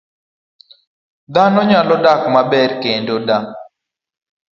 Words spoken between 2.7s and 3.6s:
kendo da